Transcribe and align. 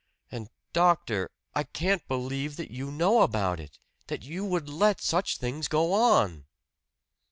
And, 0.31 0.49
doctor 0.73 1.29
I 1.53 1.61
can't 1.61 2.07
believe 2.07 2.55
that 2.57 2.71
you 2.71 2.89
know 2.89 3.21
about 3.21 3.59
it 3.59 3.77
that 4.07 4.23
you 4.23 4.43
would 4.43 4.67
let 4.67 4.99
such 4.99 5.37
things 5.37 5.67
go 5.67 5.93
on!" 5.93 6.47